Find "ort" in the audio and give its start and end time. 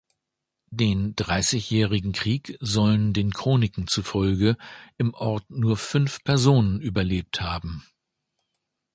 5.13-5.47